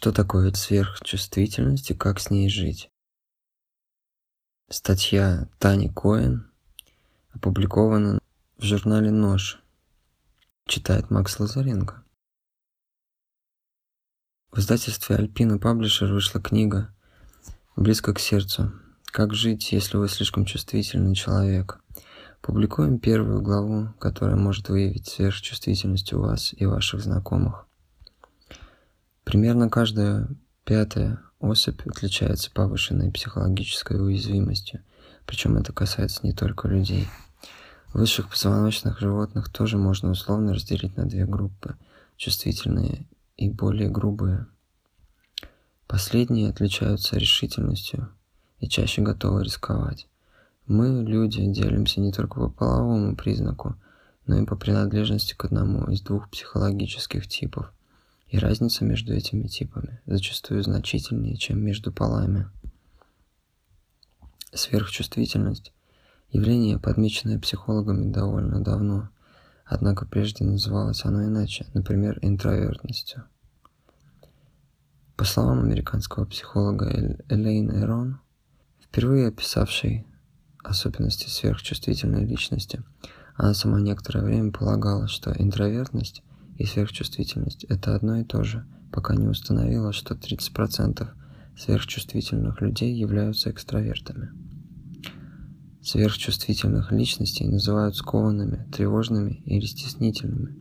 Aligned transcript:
Что 0.00 0.12
такое 0.12 0.50
сверхчувствительность 0.54 1.90
и 1.90 1.94
как 1.94 2.20
с 2.20 2.30
ней 2.30 2.48
жить? 2.48 2.88
Статья 4.70 5.46
Тани 5.58 5.90
Коэн 5.90 6.50
опубликована 7.34 8.18
в 8.56 8.62
журнале 8.64 9.10
«Нож». 9.10 9.62
Читает 10.66 11.10
Макс 11.10 11.38
Лазаренко. 11.38 12.02
В 14.50 14.60
издательстве 14.60 15.16
Альпина 15.16 15.58
Паблишер 15.58 16.10
вышла 16.10 16.40
книга 16.40 16.94
«Близко 17.76 18.14
к 18.14 18.20
сердцу. 18.20 18.72
Как 19.04 19.34
жить, 19.34 19.70
если 19.70 19.98
вы 19.98 20.08
слишком 20.08 20.46
чувствительный 20.46 21.14
человек?» 21.14 21.78
Публикуем 22.40 23.00
первую 23.00 23.42
главу, 23.42 23.92
которая 23.98 24.36
может 24.36 24.70
выявить 24.70 25.08
сверхчувствительность 25.08 26.14
у 26.14 26.22
вас 26.22 26.54
и 26.56 26.64
ваших 26.64 27.02
знакомых. 27.02 27.66
Примерно 29.24 29.68
каждая 29.68 30.28
пятая 30.64 31.20
особь 31.40 31.86
отличается 31.86 32.50
повышенной 32.52 33.10
психологической 33.10 34.02
уязвимостью, 34.02 34.82
причем 35.26 35.56
это 35.56 35.72
касается 35.72 36.20
не 36.22 36.32
только 36.32 36.68
людей. 36.68 37.06
Высших 37.92 38.30
позвоночных 38.30 39.00
животных 39.00 39.50
тоже 39.50 39.76
можно 39.76 40.10
условно 40.10 40.54
разделить 40.54 40.96
на 40.96 41.06
две 41.06 41.26
группы– 41.26 41.76
чувствительные 42.16 43.06
и 43.36 43.50
более 43.50 43.88
грубые. 43.88 44.46
Последние 45.86 46.50
отличаются 46.50 47.16
решительностью 47.16 48.10
и 48.58 48.68
чаще 48.68 49.02
готовы 49.02 49.44
рисковать. 49.44 50.06
Мы, 50.66 51.02
люди, 51.02 51.44
делимся 51.44 52.00
не 52.00 52.12
только 52.12 52.38
по 52.38 52.48
половому 52.48 53.16
признаку, 53.16 53.74
но 54.26 54.38
и 54.38 54.46
по 54.46 54.54
принадлежности 54.54 55.34
к 55.34 55.44
одному 55.44 55.90
из 55.90 56.00
двух 56.00 56.30
психологических 56.30 57.26
типов– 57.26 57.72
и 58.30 58.38
разница 58.38 58.84
между 58.84 59.12
этими 59.12 59.48
типами 59.48 60.00
зачастую 60.06 60.62
значительнее, 60.62 61.36
чем 61.36 61.60
между 61.60 61.92
полами. 61.92 62.48
Сверхчувствительность– 64.52 65.72
явление, 66.30 66.78
подмеченное 66.78 67.38
психологами 67.38 68.10
довольно 68.10 68.60
давно, 68.60 69.10
однако 69.64 70.06
прежде 70.06 70.44
называлось 70.44 71.04
оно 71.04 71.24
иначе, 71.24 71.66
например, 71.74 72.18
интровертностью. 72.22 73.24
По 75.16 75.24
словам 75.24 75.60
американского 75.60 76.24
психолога 76.24 77.18
Элейн 77.28 77.70
Эрон, 77.70 78.20
впервые 78.80 79.28
описавшей 79.28 80.06
особенности 80.62 81.28
сверхчувствительной 81.28 82.24
личности, 82.24 82.82
она 83.34 83.54
сама 83.54 83.80
некоторое 83.80 84.22
время 84.22 84.52
полагала, 84.52 85.08
что 85.08 85.32
интровертность 85.32 86.22
и 86.60 86.66
сверхчувствительность– 86.66 87.64
это 87.70 87.96
одно 87.96 88.16
и 88.20 88.24
то 88.24 88.44
же, 88.44 88.66
пока 88.92 89.16
не 89.16 89.26
установила, 89.26 89.94
что 89.94 90.14
30% 90.14 91.08
сверхчувствительных 91.56 92.60
людей 92.60 92.94
являются 92.94 93.50
экстравертами. 93.50 94.28
Сверхчувствительных 95.82 96.92
личностей 96.92 97.48
называют 97.48 97.96
скованными, 97.96 98.68
тревожными 98.70 99.42
или 99.46 99.64
стеснительными. 99.64 100.54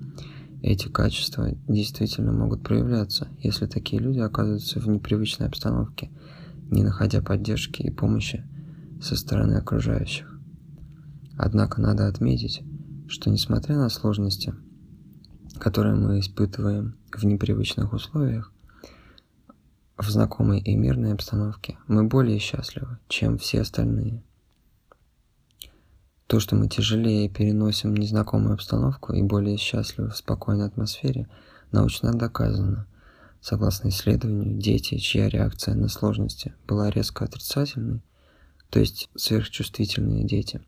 Эти 0.61 0.87
качества 0.87 1.51
действительно 1.67 2.31
могут 2.31 2.63
проявляться, 2.63 3.27
если 3.39 3.65
такие 3.65 4.01
люди 4.01 4.19
оказываются 4.19 4.79
в 4.79 4.87
непривычной 4.87 5.47
обстановке, 5.47 6.11
не 6.71 6.81
находя 6.81 7.21
поддержки 7.21 7.81
и 7.81 7.91
помощи 7.91 8.45
со 9.01 9.17
стороны 9.17 9.55
окружающих. 9.55 10.39
Однако 11.37 11.81
надо 11.81 12.07
отметить, 12.07 12.61
что 13.09 13.29
несмотря 13.29 13.75
на 13.75 13.89
сложности– 13.89 14.53
которые 15.59 15.95
мы 15.95 16.19
испытываем 16.19 16.97
в 17.13 17.23
непривычных 17.25 17.93
условиях, 17.93 18.51
в 19.97 20.09
знакомой 20.09 20.59
и 20.59 20.75
мирной 20.75 21.13
обстановке, 21.13 21.77
мы 21.87 22.05
более 22.05 22.39
счастливы, 22.39 22.97
чем 23.07 23.37
все 23.37 23.61
остальные. 23.61 24.23
То, 26.27 26.39
что 26.39 26.55
мы 26.55 26.69
тяжелее 26.69 27.27
переносим 27.27 27.95
незнакомую 27.95 28.53
обстановку 28.53 29.13
и 29.13 29.21
более 29.21 29.57
счастливы 29.57 30.11
в 30.11 30.15
спокойной 30.15 30.67
атмосфере, 30.67 31.27
научно 31.71 32.13
доказано. 32.13 32.87
Согласно 33.41 33.89
исследованию, 33.89 34.57
дети, 34.57 34.97
чья 34.97 35.27
реакция 35.27 35.73
на 35.75 35.87
сложности 35.87 36.53
была 36.67 36.89
резко 36.89 37.25
отрицательной, 37.25 38.03
то 38.69 38.79
есть 38.79 39.09
сверхчувствительные 39.15 40.23
дети, 40.23 40.61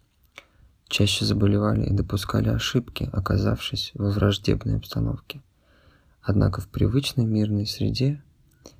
чаще 0.91 1.25
заболевали 1.25 1.85
и 1.85 1.93
допускали 1.93 2.49
ошибки, 2.49 3.09
оказавшись 3.13 3.91
во 3.95 4.11
враждебной 4.11 4.75
обстановке. 4.75 5.41
Однако 6.21 6.61
в 6.61 6.67
привычной 6.67 7.25
мирной 7.25 7.65
среде 7.65 8.21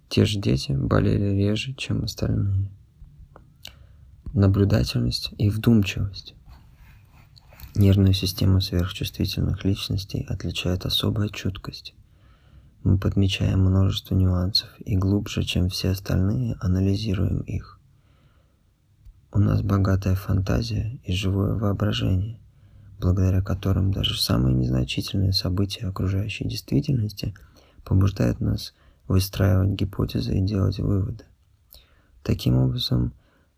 те 0.09 0.25
же 0.25 0.37
дети 0.37 0.73
болели 0.73 1.33
реже, 1.35 1.73
чем 1.73 2.03
остальные. 2.03 2.69
Наблюдательность 4.33 5.31
и 5.37 5.49
вдумчивость. 5.49 6.35
Нервную 7.75 8.13
систему 8.13 8.59
сверхчувствительных 8.59 9.63
личностей 9.63 10.25
отличает 10.27 10.85
особая 10.85 11.29
чуткость. 11.29 11.95
Мы 12.83 12.97
подмечаем 12.97 13.61
множество 13.61 14.15
нюансов 14.15 14.69
и 14.79 14.97
глубже, 14.97 15.43
чем 15.43 15.69
все 15.69 15.91
остальные, 15.91 16.57
анализируем 16.59 17.39
их. 17.41 17.80
У 19.33 19.39
нас 19.39 19.61
богатая 19.61 20.15
фантазия 20.15 20.99
и 21.05 21.13
живое 21.13 21.53
воображение, 21.53 22.37
благодаря 22.99 23.41
которым 23.41 23.93
даже 23.93 24.19
самые 24.19 24.53
незначительные 24.53 25.31
события 25.31 25.87
окружающей 25.87 26.43
действительности 26.43 27.33
побуждают 27.85 28.41
нас 28.41 28.73
выстраивать 29.07 29.69
гипотезы 29.69 30.37
и 30.37 30.41
делать 30.41 30.79
выводы. 30.79 31.23
Таким 32.23 32.57
образом, 32.57 33.13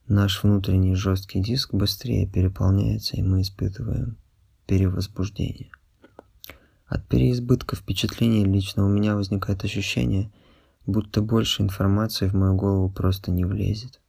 наш 0.08 0.44
внутренний 0.44 0.94
жесткий 0.94 1.42
диск 1.42 1.74
быстрее 1.74 2.28
переполняется, 2.28 3.18
и 3.18 3.24
мы 3.24 3.42
испытываем 3.42 4.18
перевозбуждение. 4.68 5.72
От 6.86 7.08
переизбытка 7.08 7.76
впечатлений 7.76 8.46
лично 8.46 8.86
у 8.86 8.90
меня 8.90 9.16
возникает 9.16 9.64
ощущение, 9.64 10.32
будто 10.86 11.24
больше 11.24 11.64
информации 11.64 12.28
в 12.28 12.36
мою 12.36 12.54
голову 12.54 12.92
просто 12.92 13.32
не 13.32 13.44
влезет. 13.44 14.03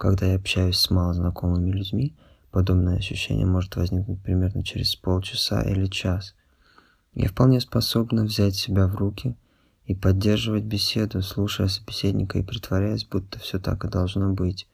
Когда 0.00 0.24
я 0.28 0.36
общаюсь 0.36 0.78
с 0.78 0.88
малознакомыми 0.88 1.72
людьми, 1.72 2.14
подобное 2.52 2.96
ощущение 2.96 3.44
может 3.44 3.76
возникнуть 3.76 4.22
примерно 4.22 4.64
через 4.64 4.96
полчаса 4.96 5.60
или 5.60 5.88
час. 5.88 6.34
Я 7.12 7.28
вполне 7.28 7.60
способна 7.60 8.24
взять 8.24 8.54
себя 8.54 8.86
в 8.86 8.94
руки 8.94 9.36
и 9.84 9.94
поддерживать 9.94 10.64
беседу, 10.64 11.20
слушая 11.20 11.68
собеседника 11.68 12.38
и 12.38 12.42
притворяясь, 12.42 13.04
будто 13.04 13.38
все 13.40 13.58
так 13.58 13.84
и 13.84 13.88
должно 13.88 14.32
быть. 14.32 14.66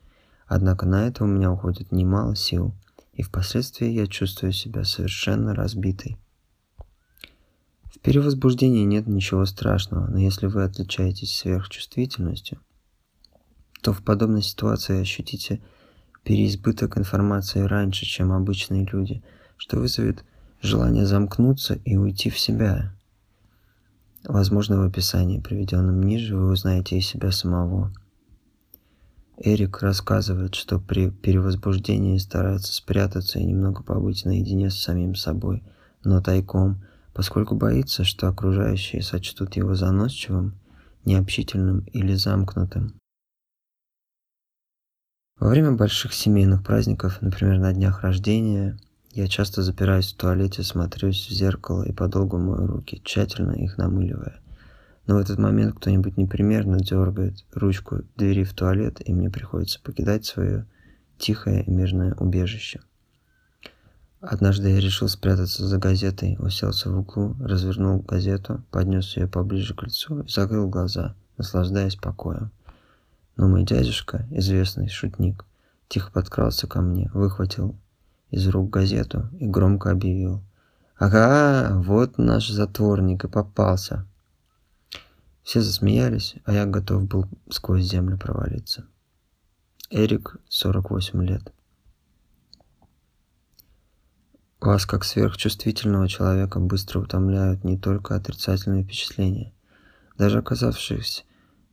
Однако 0.47 0.87
на 0.87 1.09
это 1.09 1.25
у 1.25 1.27
меня 1.27 1.51
уходит 1.51 1.91
немало 1.91 2.37
сил, 2.37 2.73
и 3.13 3.23
впоследствии 3.23 3.89
я 3.89 4.07
чувствую 4.07 4.53
себя 4.53 4.85
совершенно 4.85 5.57
разбитой. 5.57 6.19
В 7.93 7.99
перевозбуждении 7.99 8.85
нет 8.85 9.09
ничего 9.09 9.45
страшного, 9.45 10.07
но 10.07 10.19
если 10.19 10.47
вы 10.47 10.63
отличаетесь 10.63 11.37
сверхчувствительностью, 11.37 12.61
то 13.87 13.93
в 13.93 14.03
подобной 14.03 14.43
ситуации 14.43 15.01
ощутите 15.01 15.61
переизбыток 16.25 16.99
информации 16.99 17.61
раньше, 17.61 18.05
чем 18.05 18.33
обычные 18.33 18.85
люди, 18.85 19.23
что 19.57 19.79
вызовет 19.79 20.25
желание 20.61 21.07
замкнуться 21.07 21.75
и 21.85 21.95
уйти 21.95 22.29
в 22.29 22.37
себя. 22.37 22.93
Возможно, 24.25 24.81
в 24.81 24.83
описании, 24.83 25.39
приведенном 25.39 26.03
ниже, 26.03 26.37
вы 26.37 26.51
узнаете 26.51 26.99
и 26.99 27.01
себя 27.01 27.31
самого. 27.31 27.93
Эрик 29.39 29.81
рассказывает, 29.83 30.57
что 30.57 30.81
при 30.81 31.11
перевозбуждении 31.11 32.19
старается 32.19 32.75
спрятаться 32.75 33.39
и 33.39 33.45
немного 33.45 33.85
побыть 33.85 34.25
наедине 34.25 34.71
с 34.71 34.81
самим 34.81 35.15
собой, 35.15 35.63
но 36.03 36.21
тайком, 36.21 36.83
поскольку 37.15 37.55
боится, 37.55 38.03
что 38.03 38.27
окружающие 38.27 39.01
сочтут 39.01 39.55
его 39.55 39.77
заносчивым, 39.77 40.59
необщительным 41.05 41.85
или 41.93 42.15
замкнутым. 42.15 42.99
Во 45.39 45.51
время 45.51 45.73
больших 45.73 46.15
семейных 46.15 46.65
праздников, 46.65 47.21
например, 47.21 47.59
на 47.59 47.75
днях 47.75 48.03
рождения, 48.03 48.79
я 49.13 49.29
часто 49.29 49.63
запираюсь 49.63 50.13
в 50.13 50.17
туалете, 50.17 50.63
смотрюсь 50.63 51.27
в 51.29 51.31
зеркало 51.31 51.83
и 51.83 51.93
подолгу 51.93 52.39
мою 52.39 52.67
руки, 52.67 53.03
тщательно 53.05 53.53
их 53.53 53.77
намыливая. 53.77 54.41
Но 55.07 55.17
в 55.17 55.19
этот 55.19 55.39
момент 55.39 55.77
кто-нибудь 55.77 56.17
непримерно 56.17 56.79
дергает 56.81 57.45
ручку 57.53 58.01
двери 58.17 58.45
в 58.45 58.55
туалет, 58.55 59.07
и 59.07 59.13
мне 59.13 59.29
приходится 59.29 59.79
покидать 59.83 60.25
свое 60.25 60.67
тихое 61.19 61.65
и 61.65 61.71
мирное 61.71 62.15
убежище. 62.15 62.81
Однажды 64.23 64.71
я 64.71 64.81
решил 64.81 65.07
спрятаться 65.07 65.67
за 65.67 65.77
газетой, 65.77 66.37
уселся 66.39 66.91
в 66.91 66.99
углу, 66.99 67.37
развернул 67.41 68.01
газету, 68.01 68.65
поднес 68.71 69.17
ее 69.19 69.29
поближе 69.29 69.75
к 69.75 69.83
лицу 69.83 70.21
и 70.21 70.29
закрыл 70.29 70.67
глаза, 70.69 71.15
наслаждаясь 71.37 71.97
покоем. 71.97 72.51
Но 73.37 73.49
мой 73.49 73.65
дядюшка, 73.65 74.27
известный 74.31 74.89
шутник, 74.89 75.45
тихо 75.89 76.11
подкрался 76.11 76.67
ко 76.67 76.81
мне, 76.81 77.11
выхватил 77.13 77.77
из 78.31 78.49
рук 78.49 78.71
газету 78.71 79.29
и 79.39 79.47
громко 79.47 79.91
объявил. 79.91 80.43
«Ага, 80.97 81.79
вот 81.83 82.17
наш 82.19 82.49
затворник 82.49 83.25
и 83.25 83.29
попался!» 83.29 84.07
Все 85.43 85.61
засмеялись, 85.61 86.37
а 86.45 86.53
я 86.53 86.67
готов 86.67 87.05
был 87.05 87.27
сквозь 87.51 87.85
землю 87.85 88.19
провалиться. 88.19 88.87
Эрик, 89.91 90.39
48 90.49 91.25
лет. 91.25 91.53
Вас, 94.61 94.85
как 94.87 95.05
сверхчувствительного 95.05 96.09
человека, 96.09 96.59
быстро 96.59 96.99
утомляют 96.99 97.63
не 97.63 97.79
только 97.79 98.17
отрицательные 98.17 98.83
впечатления. 98.83 99.53
Даже 100.19 100.39
оказавшись 100.39 101.25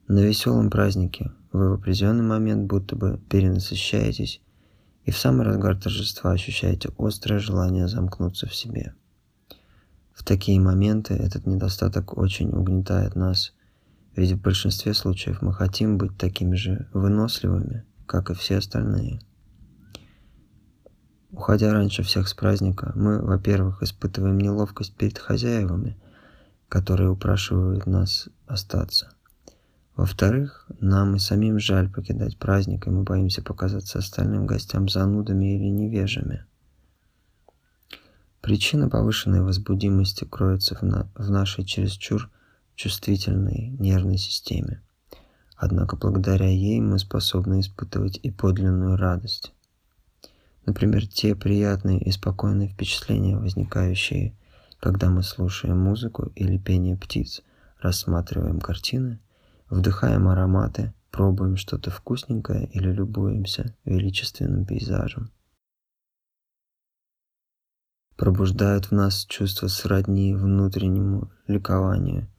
на 0.08 0.20
веселом 0.20 0.70
празднике, 0.70 1.32
вы 1.54 1.70
в 1.70 1.74
определенный 1.74 2.24
момент 2.24 2.68
будто 2.68 2.96
бы 2.96 3.22
перенасыщаетесь 3.30 4.42
и 5.06 5.12
в 5.12 5.18
самый 5.18 5.46
разгар 5.46 5.80
торжества 5.80 6.32
ощущаете 6.32 6.90
острое 6.98 7.40
желание 7.40 7.88
замкнуться 7.88 8.48
в 8.48 8.56
себе. 8.56 8.96
В 10.14 10.24
такие 10.24 10.60
моменты 10.60 11.14
этот 11.14 11.46
недостаток 11.46 12.18
очень 12.18 12.50
угнетает 12.50 13.16
нас, 13.16 13.54
ведь 14.16 14.32
в 14.32 14.42
большинстве 14.42 14.94
случаев 14.94 15.42
мы 15.42 15.54
хотим 15.54 15.98
быть 15.98 16.18
такими 16.18 16.56
же 16.56 16.88
выносливыми, 16.94 17.84
как 18.06 18.30
и 18.30 18.34
все 18.34 18.58
остальные. 18.58 19.20
Уходя 21.32 21.74
раньше 21.74 22.04
всех 22.04 22.28
с 22.28 22.34
праздника, 22.34 22.94
мы, 22.96 23.20
во-первых, 23.20 23.82
испытываем 23.82 24.38
неловкость 24.38 24.96
перед 24.96 25.18
хозяевами, 25.18 25.98
которые 26.70 27.10
упрашивают 27.10 27.88
нас 27.88 28.30
остаться. 28.46 29.14
Во-вторых, 29.96 30.66
нам 30.80 31.16
и 31.16 31.20
самим 31.20 31.60
жаль 31.60 31.90
покидать 31.90 32.38
праздник, 32.38 32.88
и 32.88 32.90
мы 32.90 33.04
боимся 33.04 33.44
показаться 33.44 34.00
остальным 34.00 34.48
гостям 34.48 34.90
занудами 34.90 35.56
или 35.56 35.70
невежами. 35.70 36.46
Причина 38.42 38.90
повышенной 38.90 39.42
возбудимости 39.42 40.26
кроется 40.26 40.76
в, 40.76 40.82
на 40.82 41.08
в 41.16 41.30
нашей 41.30 41.64
чересчур 41.64 42.30
чувствительной 42.76 43.70
нервной 43.80 44.18
системе. 44.18 44.82
Однако 45.56 45.96
благодаря 45.96 46.50
ей 46.50 46.82
мы 46.82 46.98
способны 46.98 47.62
испытывать 47.62 48.20
и 48.22 48.32
подлинную 48.32 48.98
радость. 48.98 49.54
Например, 50.66 51.06
те 51.06 51.36
приятные 51.36 52.00
и 52.00 52.12
спокойные 52.12 52.70
впечатления, 52.70 53.38
возникающие, 53.38 54.34
когда 54.80 55.10
мы 55.10 55.24
слушаем 55.24 55.80
музыку 55.80 56.32
или 56.36 56.58
пение 56.58 56.98
птиц, 56.98 57.44
рассматриваем 57.80 58.60
картины, 58.60 59.20
вдыхаем 59.74 60.28
ароматы, 60.28 60.94
пробуем 61.12 61.58
что-то 61.58 61.92
вкусненькое 61.92 62.68
или 62.68 62.92
любуемся 62.92 63.76
величественным 63.86 64.66
пейзажем. 64.66 65.32
Пробуждают 68.16 68.86
в 68.86 68.92
нас 68.92 69.26
чувство 69.26 69.68
сродни 69.68 70.34
внутреннему 70.34 71.32
ликованию 71.48 72.30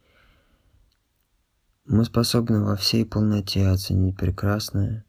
мы 1.86 2.06
способны 2.06 2.64
во 2.64 2.76
всей 2.76 3.04
полноте 3.04 3.68
оценить 3.68 4.16
прекрасное, 4.16 5.04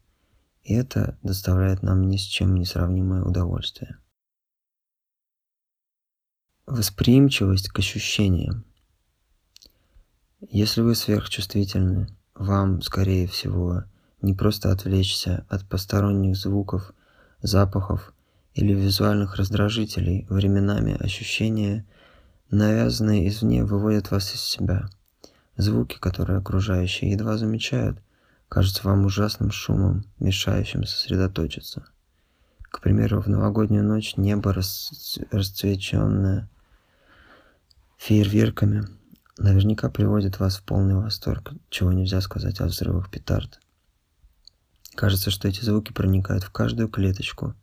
и 0.62 0.74
это 0.74 1.18
доставляет 1.22 1.82
нам 1.82 2.02
ни 2.02 2.18
с 2.18 2.20
чем 2.20 2.54
не 2.54 2.66
сравнимое 2.66 3.22
удовольствие. 3.22 3.98
Восприимчивость 6.66 7.70
к 7.70 7.78
ощущениям. 7.78 8.66
Если 10.40 10.82
вы 10.82 10.94
сверхчувствительны, 10.94 12.08
вам, 12.38 12.82
скорее 12.82 13.26
всего, 13.26 13.84
не 14.22 14.34
просто 14.34 14.70
отвлечься 14.70 15.44
от 15.48 15.64
посторонних 15.68 16.36
звуков, 16.36 16.92
запахов 17.42 18.12
или 18.54 18.72
визуальных 18.72 19.36
раздражителей, 19.36 20.26
временами 20.28 20.96
ощущения, 21.02 21.84
навязанные 22.50 23.28
извне, 23.28 23.64
выводят 23.64 24.10
вас 24.10 24.34
из 24.34 24.40
себя– 24.40 24.88
Звуки, 25.56 25.98
которые 25.98 26.38
окружающие 26.38 27.10
едва 27.10 27.38
замечают, 27.38 27.98
кажутся 28.48 28.82
вам 28.86 29.06
ужасным 29.06 29.50
шумом, 29.50 30.04
мешающим 30.18 30.84
сосредоточиться. 30.84 31.86
К 32.60 32.80
примеру, 32.80 33.22
в 33.22 33.26
новогоднюю 33.28 33.82
ночь 33.82 34.18
небо 34.18 34.52
расцвеченное 34.52 36.50
фейерверками 37.96 38.86
наверняка 39.38 39.90
приводит 39.90 40.38
вас 40.38 40.56
в 40.56 40.62
полный 40.62 40.94
восторг, 40.94 41.52
чего 41.68 41.92
нельзя 41.92 42.20
сказать 42.20 42.60
о 42.60 42.66
взрывах 42.66 43.10
петард. 43.10 43.60
Кажется, 44.94 45.30
что 45.30 45.48
эти 45.48 45.62
звуки 45.62 45.92
проникают 45.92 46.44
в 46.44 46.50
каждую 46.50 46.88
клеточку, 46.88 47.54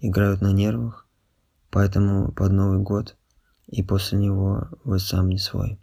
играют 0.00 0.40
на 0.40 0.52
нервах, 0.52 1.06
поэтому 1.70 2.32
под 2.32 2.52
Новый 2.52 2.80
год 2.80 3.16
и 3.68 3.82
после 3.82 4.18
него 4.18 4.68
вы 4.84 4.98
сам 4.98 5.28
не 5.28 5.38
свой. 5.38 5.78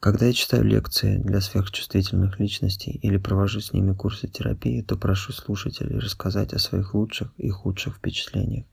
Когда 0.00 0.26
я 0.26 0.34
читаю 0.34 0.64
лекции 0.64 1.16
для 1.16 1.40
сверхчувствительных 1.40 2.38
личностей 2.38 2.90
или 2.90 3.16
провожу 3.16 3.60
с 3.60 3.72
ними 3.72 3.94
курсы 3.94 4.28
терапии, 4.28 4.82
то 4.82 4.96
прошу 4.98 5.32
слушателей 5.32 5.98
рассказать 5.98 6.52
о 6.52 6.58
своих 6.58 6.92
лучших 6.92 7.32
и 7.38 7.48
худших 7.48 7.96
впечатлениях. 7.96 8.66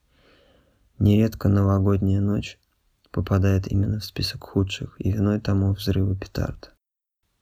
Нередко 0.99 1.47
новогодняя 1.47 2.19
ночь 2.19 2.59
попадает 3.11 3.71
именно 3.71 3.99
в 3.99 4.05
список 4.05 4.43
худших, 4.43 4.95
и 4.99 5.11
виной 5.11 5.39
тому 5.39 5.73
взрывы 5.73 6.15
петард. 6.15 6.73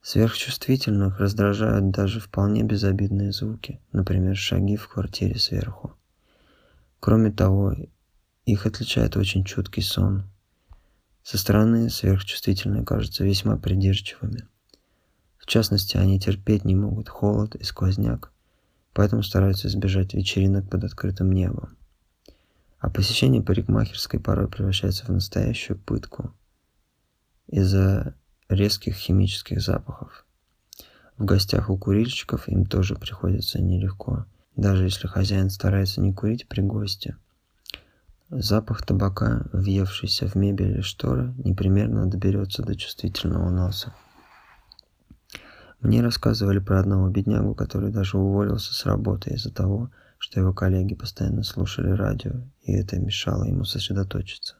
Сверхчувствительных 0.02 1.18
раздражают 1.18 1.90
даже 1.90 2.20
вполне 2.20 2.62
безобидные 2.62 3.32
звуки, 3.32 3.80
например, 3.92 4.36
шаги 4.36 4.76
в 4.76 4.88
квартире 4.88 5.38
сверху. 5.38 5.94
Кроме 7.00 7.30
того, 7.30 7.74
их 8.46 8.66
отличает 8.66 9.16
очень 9.16 9.44
чуткий 9.44 9.82
сон, 9.82 10.24
со 11.22 11.38
стороны 11.38 11.90
сверхчувствительные 11.90 12.84
кажутся 12.84 13.24
весьма 13.24 13.56
придирчивыми. 13.56 14.48
В 15.36 15.46
частности, 15.46 15.96
они 15.96 16.18
терпеть 16.18 16.64
не 16.64 16.74
могут 16.74 17.08
холод 17.08 17.54
и 17.54 17.62
сквозняк, 17.62 18.32
поэтому 18.92 19.22
стараются 19.22 19.68
избежать 19.68 20.14
вечеринок 20.14 20.68
под 20.68 20.84
открытым 20.84 21.30
небом. 21.32 21.76
А 22.80 22.90
посещение 22.90 23.42
парикмахерской 23.42 24.18
порой 24.18 24.48
превращается 24.48 25.04
в 25.04 25.10
настоящую 25.10 25.78
пытку 25.78 26.34
из-за 27.46 28.14
резких 28.48 28.94
химических 28.94 29.60
запахов. 29.60 30.26
В 31.16 31.24
гостях 31.24 31.70
у 31.70 31.78
курильщиков 31.78 32.48
им 32.48 32.66
тоже 32.66 32.96
приходится 32.96 33.60
нелегко, 33.60 34.26
даже 34.56 34.84
если 34.84 35.06
хозяин 35.06 35.50
старается 35.50 36.00
не 36.00 36.12
курить 36.12 36.48
при 36.48 36.62
госте– 36.62 37.16
Запах 38.32 38.86
табака, 38.86 39.46
въевшийся 39.52 40.28
в 40.28 40.36
мебель 40.36 40.78
и 40.78 40.82
шторы, 40.82 41.34
непременно 41.38 42.06
доберется 42.06 42.62
до 42.62 42.76
чувствительного 42.76 43.50
носа. 43.50 43.92
Мне 45.80 46.00
рассказывали 46.00 46.60
про 46.60 46.78
одного 46.78 47.08
беднягу, 47.08 47.56
который 47.56 47.90
даже 47.90 48.18
уволился 48.18 48.72
с 48.72 48.86
работы 48.86 49.30
из-за 49.30 49.52
того, 49.52 49.90
что 50.20 50.38
его 50.38 50.52
коллеги 50.52 50.94
постоянно 50.94 51.42
слушали 51.42 51.88
радио, 51.88 52.42
и 52.62 52.72
это 52.72 53.00
мешало 53.00 53.44
ему 53.44 53.64
сосредоточиться. 53.64 54.54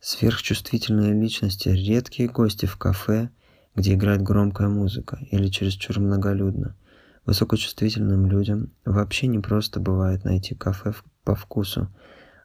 Сверхчувствительные 0.00 1.12
личности– 1.12 1.68
редкие 1.70 2.28
гости 2.28 2.66
в 2.66 2.76
кафе, 2.76 3.30
где 3.76 3.94
играет 3.94 4.22
громкая 4.22 4.68
музыка 4.68 5.20
или 5.30 5.46
чересчур 5.48 6.00
многолюдно. 6.00 6.74
Высокочувствительным 7.24 8.26
людям 8.26 8.72
вообще 8.84 9.28
не 9.28 9.38
просто 9.38 9.78
бывает 9.78 10.24
найти 10.24 10.56
кафе, 10.56 10.92
по 11.22 11.36
вкусу, 11.36 11.88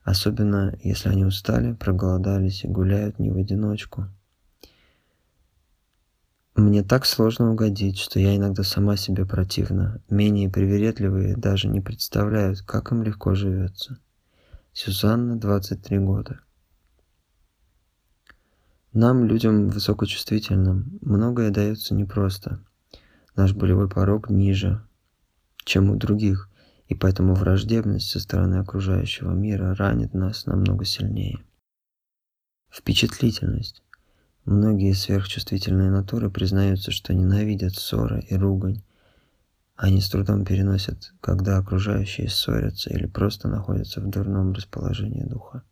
особенно 0.03 0.77
если 0.83 1.09
они 1.09 1.25
устали, 1.25 1.73
проголодались 1.73 2.63
и 2.63 2.67
гуляют 2.67 3.17
не 3.17 3.31
в 3.31 3.37
одиночку. 3.37 4.07
Мне 6.55 6.83
так 6.83 7.05
сложно 7.05 7.51
угодить, 7.51 7.97
что 7.97 8.17
я 8.17 8.33
иногда 8.33 8.63
сама 8.63 8.95
себе 8.95 9.25
противна. 9.25 10.01
Менее 10.09 10.49
привередливые 10.49 11.35
даже 11.35 11.67
не 11.67 11.81
представляют, 11.81 12.61
как 12.61 12.93
им 12.93 13.03
легко 13.03 13.35
живется. 13.35 13.99
Сюзанна, 14.71 15.37
23 15.37 15.99
года. 15.99 16.39
Нам, 18.93 19.25
людям 19.25 19.67
высокочувствительным, 19.67 20.97
многое 21.01 21.51
дается 21.51 21.93
непросто. 21.93 22.63
Наш 23.35 23.53
болевой 23.53 23.89
порог 23.89 24.29
ниже, 24.29 24.81
чем 25.65 25.89
у 25.89 25.97
других, 25.97 26.49
и 26.87 26.95
поэтому 26.95 27.35
враждебность 27.35 28.09
со 28.09 28.21
стороны 28.21 28.55
окружающего 28.55 29.33
мира 29.33 29.75
ранит 29.75 30.13
нас 30.13 30.45
намного 30.45 30.85
сильнее. 30.85 31.43
Впечатлительность. 32.69 33.83
Многие 34.45 34.93
сверхчувствительные 34.93 35.89
натуры 35.89 36.29
признаются, 36.29 36.91
что 36.91 37.15
ненавидят 37.15 37.73
ссоры 37.73 38.21
и 38.29 38.35
ругань. 38.35 38.83
Они 39.75 39.99
с 39.99 40.09
трудом 40.09 40.45
переносят, 40.45 41.13
когда 41.19 41.57
окружающие 41.57 42.29
ссорятся 42.29 42.91
или 42.91 43.07
просто 43.07 43.47
находятся 43.47 44.01
в 44.01 44.09
дурном 44.09 44.53
расположении 44.53 45.23
духа. 45.23 45.63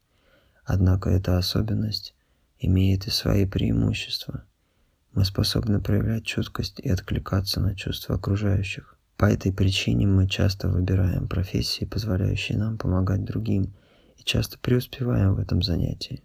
Однако 0.66 1.12
эта 1.12 1.38
особенность 1.38 2.16
имеет 2.58 3.06
и 3.06 3.12
свои 3.12 3.46
преимущества. 3.46 4.44
Мы 5.14 5.24
способны 5.24 5.80
проявлять 5.80 6.26
чуткость 6.26 6.80
и 6.80 6.90
откликаться 6.90 7.60
на 7.60 7.76
чувства 7.76 8.16
окружающих. 8.16 8.98
По 9.18 9.26
этой 9.26 9.54
причине 9.54 10.08
мы 10.08 10.28
часто 10.28 10.68
выбираем 10.68 11.28
профессии, 11.28 11.86
позволяющие 11.86 12.58
нам 12.58 12.80
помогать 12.80 13.24
другим, 13.24 13.76
и 14.18 14.24
часто 14.24 14.58
преуспеваем 14.58 15.36
в 15.36 15.40
этом 15.40 15.62
занятии. 15.62 16.24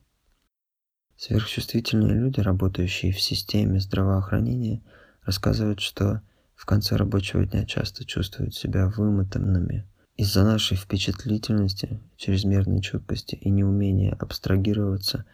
Сверхчувствительные 1.18 2.14
люди, 2.14 2.38
работающие 2.38 3.10
в 3.10 3.20
системе 3.20 3.80
здравоохранения, 3.80 4.80
рассказывают, 5.24 5.80
что 5.80 6.22
в 6.54 6.64
конце 6.64 6.94
рабочего 6.94 7.44
дня 7.44 7.64
часто 7.64 8.04
чувствуют 8.04 8.54
себя 8.54 8.86
вымотанными. 8.86 9.84
Из-за 10.16 10.44
нашей 10.44 10.76
впечатлительности, 10.76 12.00
чрезмерной 12.16 12.80
чуткости 12.80 13.34
и 13.34 13.50
неумения 13.50 14.12
абстрагироваться, 14.12 15.24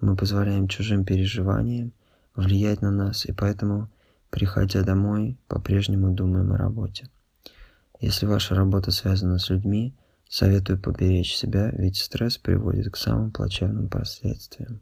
мы 0.00 0.16
позволяем 0.16 0.66
чужим 0.66 1.04
переживаниям 1.04 1.92
влиять 2.34 2.80
на 2.80 2.90
нас, 2.90 3.26
и 3.26 3.32
поэтому, 3.32 3.90
приходя 4.30 4.82
домой, 4.82 5.36
по-прежнему 5.46 6.10
думаем 6.14 6.54
о 6.54 6.56
работе. 6.56 7.10
Если 8.00 8.24
ваша 8.24 8.54
работа 8.54 8.90
связана 8.92 9.38
с 9.38 9.50
людьми, 9.50 9.94
советую 10.26 10.80
поберечь 10.80 11.36
себя, 11.36 11.70
ведь 11.72 11.98
стресс 11.98 12.38
приводит 12.38 12.90
к 12.90 12.96
самым 12.96 13.30
плачевным 13.30 13.90
последствиям. 13.90 14.80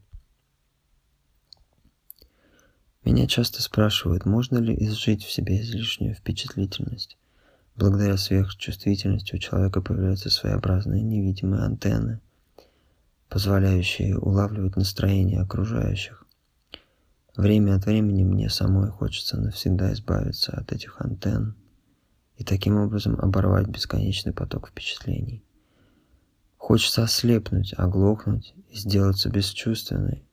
Меня 3.06 3.28
часто 3.28 3.62
спрашивают, 3.62 4.26
можно 4.26 4.58
ли 4.58 4.74
изжить 4.84 5.22
в 5.22 5.30
себе 5.30 5.60
излишнюю 5.60 6.12
впечатлительность. 6.12 7.16
Благодаря 7.76 8.16
сверхчувствительности 8.16 9.36
у 9.36 9.38
человека 9.38 9.80
появляются 9.80 10.28
своеобразные 10.28 11.02
невидимые 11.02 11.62
антенны, 11.62 12.18
позволяющие 13.28 14.18
улавливать 14.18 14.74
настроение 14.74 15.40
окружающих. 15.40 16.26
Время 17.36 17.76
от 17.76 17.86
времени 17.86 18.24
мне 18.24 18.50
самой 18.50 18.90
хочется 18.90 19.40
навсегда 19.40 19.92
избавиться 19.92 20.50
от 20.56 20.72
этих 20.72 21.00
антенн 21.00 21.54
и 22.38 22.42
таким 22.42 22.76
образом 22.76 23.20
оборвать 23.20 23.68
бесконечный 23.68 24.32
поток 24.32 24.70
впечатлений. 24.70 25.44
Хочется 26.56 27.04
ослепнуть, 27.04 27.72
оглохнуть 27.76 28.52
и 28.68 28.74
сделаться 28.74 29.30
бесчувственной, 29.30 30.25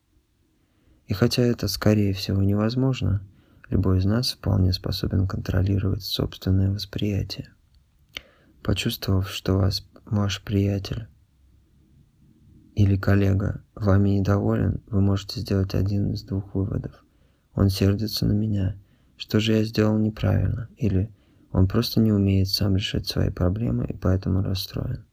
и 1.06 1.12
хотя 1.12 1.42
это, 1.42 1.68
скорее 1.68 2.12
всего, 2.14 2.42
невозможно, 2.42 3.22
любой 3.68 3.98
из 3.98 4.04
нас 4.04 4.32
вполне 4.32 4.72
способен 4.72 5.26
контролировать 5.26 6.02
собственное 6.02 6.70
восприятие. 6.70 7.50
Почувствовав, 8.62 9.28
что 9.30 9.54
вас, 9.54 9.86
ваш 10.06 10.42
приятель 10.42 11.06
или 12.74 12.96
коллега 12.96 13.62
вами 13.74 14.10
недоволен, 14.10 14.82
вы 14.86 15.00
можете 15.00 15.40
сделать 15.40 15.74
один 15.74 16.12
из 16.12 16.22
двух 16.22 16.54
выводов. 16.54 17.04
Он 17.54 17.68
сердится 17.68 18.26
на 18.26 18.32
меня. 18.32 18.76
Что 19.16 19.38
же 19.38 19.52
я 19.52 19.64
сделал 19.64 19.96
неправильно? 19.98 20.68
Или 20.76 21.14
он 21.52 21.68
просто 21.68 22.00
не 22.00 22.10
умеет 22.10 22.48
сам 22.48 22.76
решать 22.76 23.06
свои 23.06 23.30
проблемы 23.30 23.86
и 23.86 23.96
поэтому 23.96 24.42
расстроен. 24.42 25.04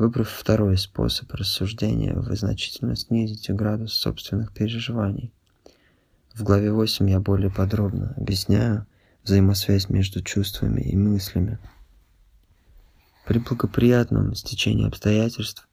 Выбрав 0.00 0.30
второй 0.30 0.78
способ 0.78 1.30
рассуждения, 1.34 2.14
вы 2.14 2.34
значительно 2.34 2.96
снизите 2.96 3.52
градус 3.52 3.92
собственных 3.92 4.50
переживаний. 4.50 5.30
В 6.32 6.42
главе 6.42 6.72
8 6.72 7.10
я 7.10 7.20
более 7.20 7.50
подробно 7.50 8.14
объясняю 8.16 8.86
взаимосвязь 9.24 9.90
между 9.90 10.22
чувствами 10.22 10.80
и 10.80 10.96
мыслями. 10.96 11.58
При 13.26 13.40
благоприятном 13.40 14.34
стечении 14.34 14.86
обстоятельств 14.86 15.68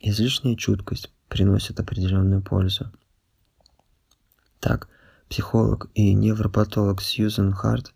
излишняя 0.00 0.56
чуткость 0.56 1.12
приносит 1.28 1.78
определенную 1.78 2.42
пользу. 2.42 2.90
Так, 4.58 4.88
психолог 5.28 5.88
и 5.94 6.14
невропатолог 6.14 7.00
Сьюзен 7.00 7.52
Харт 7.52 7.94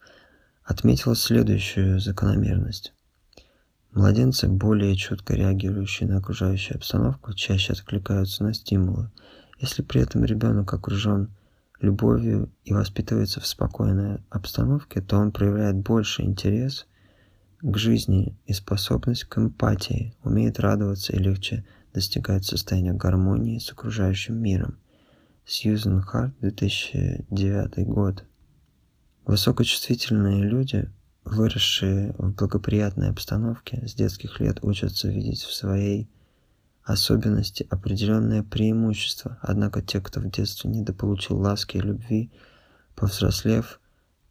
отметила 0.63 1.17
следующую 1.17 1.99
закономерность. 1.99 2.93
Младенцы, 3.93 4.49
более 4.49 4.97
чутко 4.97 5.35
реагирующие 5.35 6.09
на 6.09 6.17
окружающую 6.17 6.77
обстановку, 6.77 7.35
чаще 7.35 7.75
откликаются 7.75 8.43
на 8.43 8.55
стимулы. 8.55 9.11
Если 9.59 9.83
при 9.83 10.01
этом 10.01 10.25
ребенок 10.25 10.73
окружен 10.73 11.31
любовью 11.79 12.51
и 12.65 12.73
воспитывается 12.73 13.41
в 13.41 13.47
спокойной 13.47 14.21
обстановке, 14.31 15.03
то 15.03 15.19
он 15.19 15.31
проявляет 15.31 15.77
больше 15.77 16.23
интерес 16.23 16.87
к 17.61 17.77
жизни 17.77 18.35
и 18.47 18.55
способность 18.55 19.25
к 19.25 19.37
эмпатии, 19.37 20.15
умеет 20.25 20.59
радоваться 20.59 21.13
и 21.13 21.19
легче 21.19 21.67
достигает 21.93 22.47
состояния 22.47 22.95
гармонии 22.95 23.59
с 23.59 23.71
окружающим 23.73 24.41
миром. 24.41 24.79
Сьюзен 25.45 26.01
Харт, 26.01 26.33
2009 26.41 27.87
год. 27.87 28.25
Высокочувствительные 29.27 30.45
люди 30.45 30.91
выросшие 31.25 32.15
в 32.19 32.33
благоприятной 32.33 33.11
обстановке, 33.11 33.87
с 33.87 33.95
детских 33.95 34.41
лет 34.41 34.59
учатся 34.63 35.09
видеть 35.09 35.43
в 35.43 35.53
своей 35.53 36.09
особенности 36.83 37.67
определенное 37.71 38.43
преимущество. 38.43 39.39
Однако 39.41 39.83
те, 39.83 40.01
кто 40.01 40.21
в 40.21 40.31
детстве 40.31 40.71
недополучил 40.71 41.39
ласки 41.39 41.77
и 41.77 41.81
любви, 41.81 42.31
повзрослев, 42.95 43.81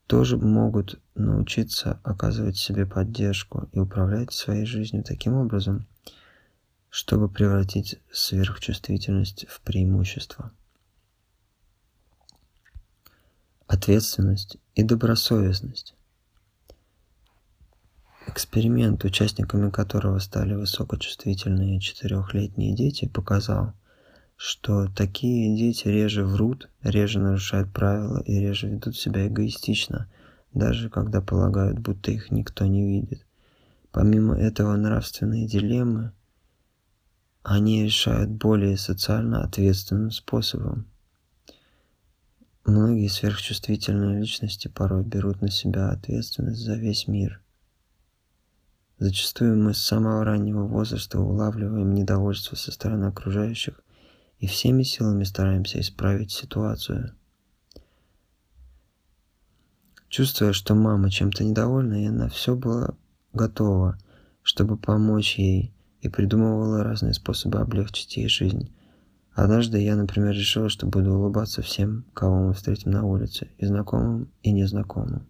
тоже 0.08 0.38
могут 0.38 1.00
научиться 1.16 2.00
оказывать 2.04 2.58
себе 2.58 2.86
поддержку 2.86 3.70
и 3.72 3.80
управлять 3.80 4.34
своей 4.34 4.66
жизнью 4.66 5.04
таким 5.04 5.36
образом, 5.36 5.88
чтобы 6.90 7.30
превратить 7.30 8.02
сверхчувствительность 8.12 9.46
в 9.48 9.62
преимущество. 9.62 10.52
Ответственность 13.68 14.58
и 14.76 14.84
добросовестность. 14.84 15.96
Эксперимент, 18.34 19.04
участниками 19.04 19.70
которого 19.70 20.18
стали 20.20 20.54
высокочувствительные 20.54 21.82
четырехлетние 21.82 22.74
дети, 22.74 23.10
показал, 23.10 23.74
что 24.38 24.88
такие 24.88 25.54
дети 25.58 25.90
реже 25.90 26.24
врут, 26.24 26.70
реже 26.82 27.20
нарушают 27.20 27.74
правила 27.74 28.22
и 28.22 28.40
реже 28.40 28.70
ведут 28.70 28.96
себя 28.96 29.28
эгоистично, 29.28 30.10
даже 30.54 30.90
когда 30.90 31.20
полагают, 31.20 31.80
будто 31.80 32.12
их 32.12 32.32
никто 32.32 32.66
не 32.66 32.88
видит. 32.88 33.26
Помимо 33.92 34.38
этого 34.38 34.78
нравственные 34.78 35.46
дилеммы 35.46 36.14
они 37.44 37.84
решают 37.84 38.30
более 38.30 38.78
социально 38.78 39.44
ответственным 39.44 40.12
способом. 40.12 40.86
Многие 42.64 43.10
сверхчувствительные 43.10 44.22
личности 44.22 44.70
порой 44.70 45.04
берут 45.04 45.42
на 45.42 45.52
себя 45.52 45.90
ответственность 45.90 46.62
за 46.62 46.76
весь 46.76 47.10
мир– 47.10 47.42
Зачастую 49.02 49.58
мы 49.58 49.74
с 49.74 49.80
самого 49.80 50.24
раннего 50.24 50.68
возраста 50.68 51.20
улавливаем 51.20 51.92
недовольство 51.96 52.56
со 52.56 52.72
стороны 52.72 53.06
окружающих 53.06 53.82
и 54.38 54.46
всеми 54.46 54.84
силами 54.84 55.24
стараемся 55.24 55.80
исправить 55.80 56.32
ситуацию. 56.32 57.12
Чувствуя, 60.08 60.54
что 60.54 60.76
мама 60.76 61.10
чем-то 61.10 61.44
недовольна, 61.44 61.96
я 61.96 62.12
на 62.12 62.30
все 62.30 62.56
была 62.56 62.94
готова, 63.34 63.98
чтобы 64.44 64.78
помочь 64.78 65.40
ей, 65.40 65.74
и 66.02 66.08
придумывала 66.08 66.84
разные 66.84 67.16
способы 67.16 67.58
облегчить 67.58 68.18
ей 68.18 68.30
жизнь. 68.30 68.72
Однажды 69.34 69.80
я, 69.80 69.96
например, 69.96 70.36
решила, 70.36 70.70
что 70.70 70.86
буду 70.86 71.16
улыбаться 71.16 71.64
всем, 71.64 72.06
кого 72.14 72.50
мы 72.50 72.54
встретим 72.54 72.92
на 72.92 73.04
улице, 73.04 73.50
и 73.58 73.66
знакомым, 73.66 74.30
и 74.44 74.52
незнакомым. 74.52 75.26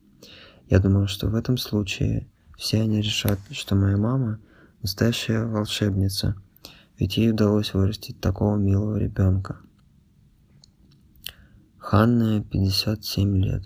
Я 0.70 0.80
думала, 0.80 1.08
что 1.08 1.28
в 1.28 1.36
этом 1.36 1.58
случае 1.58 2.28
все 2.62 2.82
они 2.82 3.02
решат, 3.02 3.40
что 3.50 3.74
моя 3.74 3.98
мама 3.98 4.40
настоящая 4.84 5.46
волшебница, 5.46 6.36
ведь 7.00 7.18
ей 7.18 7.32
удалось 7.32 7.74
вырастить 7.74 8.22
такого 8.22 8.56
милого 8.56 8.98
ребенка. 8.98 9.58
Ханна, 11.80 12.44
57 12.44 13.38
лет. 13.44 13.64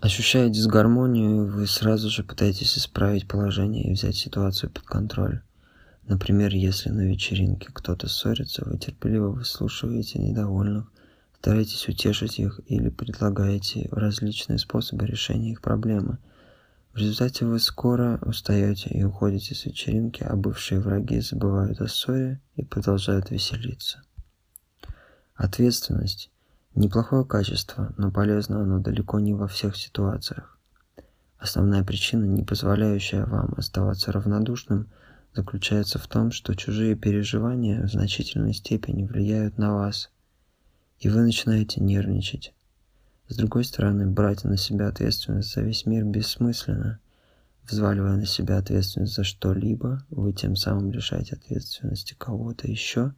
Ощущая 0.00 0.48
дисгармонию, 0.48 1.46
вы 1.46 1.66
сразу 1.66 2.08
же 2.08 2.24
пытаетесь 2.24 2.78
исправить 2.78 3.28
положение 3.28 3.84
и 3.84 3.92
взять 3.92 4.16
ситуацию 4.16 4.70
под 4.70 4.84
контроль. 4.84 5.42
Например, 6.04 6.54
если 6.54 6.88
на 6.88 7.02
вечеринке 7.02 7.68
кто-то 7.70 8.08
ссорится, 8.08 8.64
вы 8.64 8.78
терпеливо 8.78 9.28
выслушиваете 9.28 10.20
недовольных, 10.20 10.90
Старайтесь 11.44 11.86
утешить 11.90 12.38
их 12.38 12.58
или 12.64 12.88
предлагаете 12.88 13.86
различные 13.92 14.58
способы 14.58 15.06
решения 15.06 15.52
их 15.52 15.60
проблемы. 15.60 16.16
В 16.94 16.96
результате 16.96 17.44
вы 17.44 17.58
скоро 17.58 18.18
устаете 18.22 18.88
и 18.88 19.04
уходите 19.04 19.54
с 19.54 19.66
вечеринки, 19.66 20.22
а 20.22 20.36
бывшие 20.36 20.80
враги 20.80 21.20
забывают 21.20 21.82
о 21.82 21.86
ссоре 21.86 22.40
и 22.56 22.64
продолжают 22.64 23.30
веселиться. 23.30 24.00
Ответственность– 25.34 26.30
неплохое 26.74 27.26
качество, 27.26 27.92
но 27.98 28.10
полезно 28.10 28.62
оно 28.62 28.78
далеко 28.78 29.20
не 29.20 29.34
во 29.34 29.46
всех 29.46 29.76
ситуациях. 29.76 30.58
Основная 31.36 31.84
причина, 31.84 32.24
не 32.24 32.42
позволяющая 32.42 33.26
вам 33.26 33.52
оставаться 33.58 34.12
равнодушным, 34.12 34.88
заключается 35.34 35.98
в 35.98 36.08
том, 36.08 36.32
что 36.32 36.54
чужие 36.54 36.96
переживания 36.96 37.82
в 37.82 37.90
значительной 37.90 38.54
степени 38.54 39.04
влияют 39.04 39.58
на 39.58 39.74
вас– 39.74 40.08
и 40.98 41.08
вы 41.08 41.20
начинаете 41.22 41.80
нервничать. 41.80 42.54
С 43.28 43.36
другой 43.36 43.64
стороны, 43.64 44.06
брать 44.06 44.44
на 44.44 44.56
себя 44.56 44.88
ответственность 44.88 45.52
за 45.52 45.62
весь 45.62 45.86
мир 45.86 46.04
бессмысленно. 46.04 47.00
Взваливая 47.64 48.16
на 48.16 48.26
себя 48.26 48.58
ответственность 48.58 49.14
за 49.14 49.24
что-либо, 49.24 50.04
вы 50.10 50.32
тем 50.34 50.54
самым 50.54 50.92
лишаете 50.92 51.36
ответственности 51.36 52.14
кого-то 52.18 52.70
еще, 52.70 53.14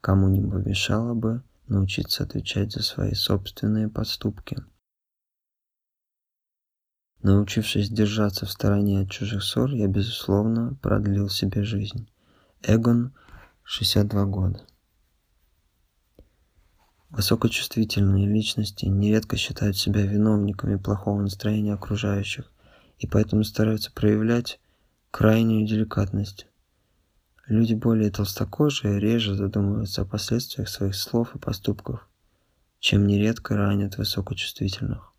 кому 0.00 0.28
не 0.28 0.40
помешало 0.40 1.12
бы 1.12 1.42
научиться 1.68 2.24
отвечать 2.24 2.72
за 2.72 2.82
свои 2.82 3.12
собственные 3.12 3.88
поступки. 3.88 4.56
Научившись 7.22 7.88
держаться 7.88 8.44
в 8.44 8.50
стороне 8.50 9.00
от 9.00 9.10
чужих 9.10 9.42
ссор, 9.42 9.70
я, 9.70 9.86
безусловно, 9.86 10.76
продлил 10.82 11.28
себе 11.28 11.64
жизнь. 11.64 12.08
Эгон, 12.62 13.14
62 13.64 14.24
года. 14.26 14.60
Высокочувствительные 17.16 18.26
личности 18.26 18.86
нередко 18.86 19.36
считают 19.36 19.76
себя 19.76 20.04
виновниками 20.04 20.74
плохого 20.74 21.20
настроения 21.20 21.72
окружающих 21.72 22.50
и 22.98 23.06
поэтому 23.06 23.44
стараются 23.44 23.92
проявлять 23.92 24.58
крайнюю 25.12 25.64
деликатность. 25.64 26.48
Люди 27.46 27.74
более 27.74 28.10
толстокожие 28.10 28.98
реже 28.98 29.36
задумываются 29.36 30.02
о 30.02 30.06
последствиях 30.06 30.68
своих 30.68 30.96
слов 30.96 31.36
и 31.36 31.38
поступков, 31.38 32.08
чем 32.80 33.06
нередко 33.06 33.56
ранят 33.56 33.96
высокочувствительных. 33.96 35.12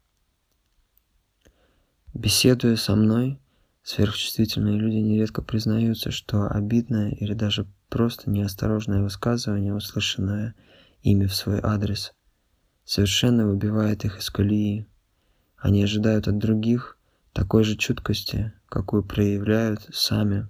Беседуя 2.14 2.76
со 2.76 2.98
мной, 2.98 3.40
сверхчувствительные 3.84 4.78
люди 4.78 4.98
нередко 4.98 5.42
признаются, 5.42 6.12
что 6.12 6.50
обидное 6.50 7.12
или 7.12 7.34
даже 7.34 7.66
просто 7.88 8.30
неосторожное 8.30 9.02
высказывание, 9.02 9.74
услышанное 9.74 10.56
ими 11.06 11.28
в 11.28 11.36
свой 11.36 11.60
адрес, 11.62 12.14
совершенно 12.84 13.48
выбивает 13.48 14.04
их 14.06 14.18
из 14.20 14.30
колеи. 14.30 14.88
Они 15.56 15.84
ожидают 15.84 16.28
от 16.28 16.40
других 16.40 16.98
такой 17.32 17.64
же 17.64 17.78
чуткости, 17.78 18.54
какую 18.68 19.04
проявляют 19.04 19.88
сами. 19.94 20.50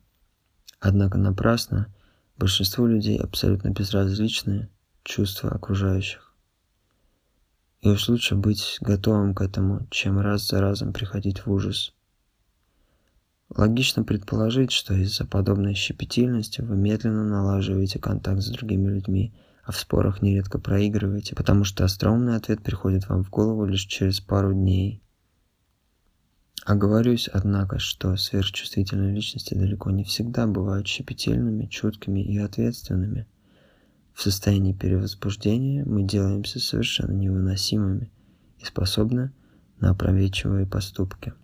Однако 0.79 1.17
напрасно 1.17 1.93
большинству 2.37 2.87
людей 2.87 3.17
абсолютно 3.17 3.69
безразличны 3.69 4.69
чувства 5.03 5.51
окружающих. 5.51 6.33
И 7.81 7.89
уж 7.89 8.07
лучше 8.07 8.35
быть 8.35 8.77
готовым 8.79 9.35
к 9.35 9.41
этому, 9.41 9.85
чем 9.91 10.19
раз 10.19 10.47
за 10.47 10.61
разом 10.61 10.93
приходить 10.93 11.45
в 11.45 11.51
ужас. 11.51 11.93
Логично 13.49 14.03
предположить, 14.03 14.71
что 14.71 14.93
из-за 14.95 15.25
подобной 15.25 15.75
щепетильности 15.75 16.61
вы 16.61 16.77
медленно 16.77 17.25
налаживаете 17.25 17.99
контакт 17.99 18.41
с 18.41 18.49
другими 18.49 18.89
людьми, 18.89 19.33
а 19.65 19.71
в 19.71 19.77
спорах 19.77 20.21
нередко 20.21 20.59
проигрываете, 20.59 21.35
потому 21.35 21.63
что 21.63 21.83
остроумный 21.83 22.35
ответ 22.35 22.61
приходит 22.61 23.09
вам 23.09 23.23
в 23.23 23.29
голову 23.29 23.65
лишь 23.65 23.85
через 23.85 24.19
пару 24.19 24.53
дней. 24.53 25.01
Оговорюсь, 26.65 27.29
однако, 27.31 27.79
что 27.79 28.15
сверхчувствительные 28.15 29.13
личности 29.13 29.53
далеко 29.53 29.91
не 29.91 30.03
всегда 30.03 30.47
бывают 30.47 30.87
щепетильными, 30.87 31.65
чуткими 31.65 32.21
и 32.21 32.37
ответственными– 32.37 33.27
в 34.15 34.21
состоянии 34.21 34.71
перевозбуждения 34.71 35.83
мы 35.83 36.03
делаемся 36.03 36.61
совершенно 36.61 37.11
невыносимыми 37.11 38.09
и 38.59 38.63
способны 38.63 39.33
на 39.81 39.89
опрометчивые 39.89 40.65
поступки. 40.65 41.33